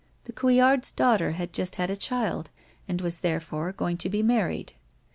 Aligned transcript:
The 0.23 0.31
Couillards' 0.33 0.91
daughter 0.91 1.33
had 1.33 1.53
j 1.53 1.61
u 1.61 1.65
st 1.67 1.75
had 1.75 1.91
a 1.91 1.95
child 1.95 2.49
and 2.87 2.99
was 3.01 3.19
therefore 3.19 3.71
going 3.71 3.97
to 3.97 4.09
be 4.09 4.23
married. 4.23 4.73